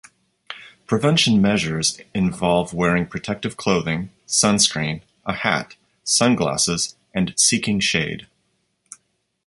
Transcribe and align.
Prevention 0.87 1.39
measures 1.43 2.01
involve 2.11 2.73
wearing 2.73 3.05
protective 3.05 3.55
clothing, 3.55 4.09
sunscreen, 4.25 5.03
a 5.27 5.33
hat, 5.33 5.75
sunglasses, 6.03 6.95
and 7.13 7.35
seeking 7.37 7.79
shade. 7.79 8.25